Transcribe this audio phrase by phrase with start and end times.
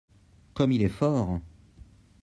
[0.55, 1.39] Comme il est fort!